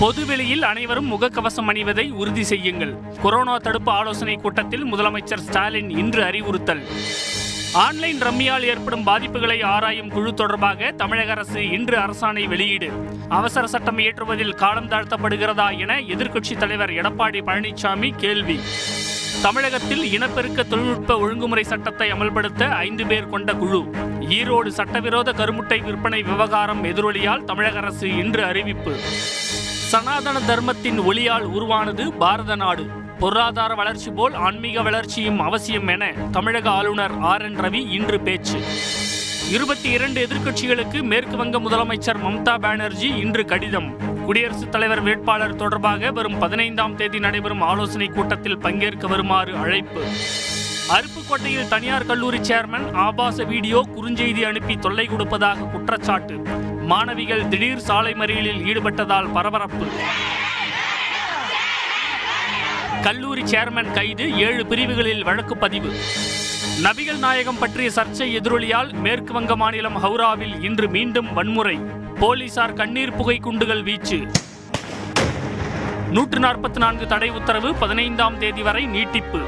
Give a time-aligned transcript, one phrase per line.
[0.00, 2.94] பொதுவெளியில் அனைவரும் முகக்கவசம் அணிவதை உறுதி செய்யுங்கள்.
[3.22, 6.82] கொரோனா தடுப்பு ஆலோசனை கூட்டத்தில் முதலமைச்சர் ஸ்டாலின் இன்று அறிவுறுத்தல்.
[7.72, 12.90] ஆன்லைன் ரம்மியால் ஏற்படும் பாதிப்புகளை ஆராயும் குழு தொடர்பாக தமிழக அரசு இன்று அரசாணை வெளியீடு.
[13.28, 18.60] அவசர சட்டம் இயற்றுவதில் காலம் தாழ்த்தப்படுகிறதா என எதிர்க்கட்சித் தலைவர் எடப்பாடி பழனிசாமி கேள்வி.
[19.42, 23.80] தமிழகத்தில் இனப்பெருக்க தொழில்நுட்ப ஒழுங்குமுறை சட்டத்தை அமல்படுத்த ஐந்து பேர் கொண்ட குழு.
[24.20, 28.96] ஈரோடு சட்டவிரோத கருமுட்டை விற்பனை விவகாரம் எதிரொலியால் தமிழக அரசு இன்று அறிவிப்பு.
[29.92, 32.86] சனாதன தர்மத்தின் ஒளியால் உருவானது பாரத நாடு.
[33.18, 38.60] பொருளாதார வளர்ச்சி போல் ஆன்மீக வளர்ச்சியும் அவசியம் என தமிழக ஆளுநர் ஆர் என் ரவி இன்று பேச்சு.
[39.50, 44.09] இருபத்தி இரண்டு எதிர்க்கட்சிகளுக்கு மேற்கு வங்க முதலமைச்சர் மம்தா பானர்ஜி இன்று கடிதம்.
[44.30, 50.02] குடியரசுத் தலைவர் வேட்பாளர் தொடர்பாக வரும் பதினைந்தாம் தேதி நடைபெறும் ஆலோசனை கூட்டத்தில் பங்கேற்க வருமாறு அழைப்பு.
[50.88, 56.36] அருப்புக்கோட்டையில் தனியார் கல்லூரி சேர்மன் ஆபாச வீடியோ குறுஞ்செய்தி அனுப்பி தொல்லை கொடுப்பதாக குற்றச்சாட்டு.
[56.82, 59.86] மாணவிகள் திடீர் சாலை மறியலில் ஈடுபட்டதால் பரபரப்பு.
[63.02, 65.92] கல்லூரி சேர்மன் கைது ஏழு பிரிவுகளில் வழக்கு பதிவு.
[66.82, 71.98] நபிகள் நாயகம் பற்றிய சர்ச்சை எதிரொலியால் மேற்கு வங்க மாநிலம் ஹவுராவில் இன்று மீண்டும் வன்முறை.
[72.20, 74.26] போலீசார் கண்ணீர் புகை குண்டுகள் வீச்சு.
[76.10, 79.40] நூற்று நாற்பத்தி நான்கு தடை உத்தரவு பதினைந்தாம் தேதி வரை நீட்டிப்பு.